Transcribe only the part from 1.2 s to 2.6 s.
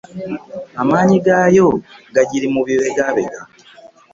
gaayo gagiri